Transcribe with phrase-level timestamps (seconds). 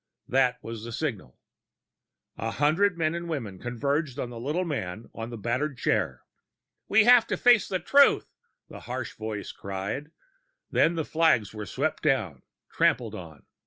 [0.27, 1.37] That was the signal.
[2.35, 6.23] A hundred men and women converged on the little man on the battered chair.
[6.87, 8.25] "We have to face the truth!"
[8.67, 10.09] the harsh voice cried;
[10.71, 12.41] then the flags were swept down,
[12.71, 13.45] trampled on.